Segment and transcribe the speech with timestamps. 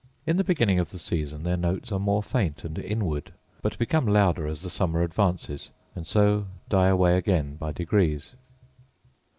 [0.25, 4.07] In the beginning of the season, their notes are more faint and inward; but become
[4.07, 8.33] louder as the summer advances, and so die away again by degrees.